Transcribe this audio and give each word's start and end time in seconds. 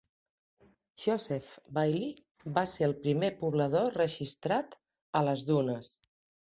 Joseph 1.01 1.49
Bailly 1.79 2.09
va 2.57 2.65
ser 2.73 2.89
el 2.89 2.97
primer 3.05 3.33
poblador 3.45 4.03
registrat 4.03 4.79
a 5.23 5.27
les 5.31 5.51
dunes. 5.55 5.97